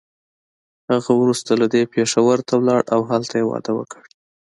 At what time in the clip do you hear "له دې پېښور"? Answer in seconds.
1.61-2.37